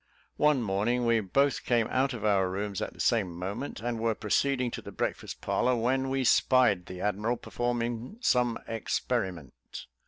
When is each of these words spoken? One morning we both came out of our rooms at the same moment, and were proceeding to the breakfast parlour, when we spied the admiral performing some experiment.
One 0.37 0.63
morning 0.63 1.05
we 1.05 1.19
both 1.19 1.63
came 1.63 1.85
out 1.91 2.11
of 2.15 2.25
our 2.25 2.49
rooms 2.49 2.81
at 2.81 2.95
the 2.95 2.99
same 2.99 3.37
moment, 3.37 3.81
and 3.81 3.99
were 3.99 4.15
proceeding 4.15 4.71
to 4.71 4.81
the 4.81 4.91
breakfast 4.91 5.41
parlour, 5.41 5.75
when 5.75 6.09
we 6.09 6.23
spied 6.23 6.87
the 6.87 6.99
admiral 7.01 7.37
performing 7.37 8.17
some 8.19 8.57
experiment. 8.67 9.85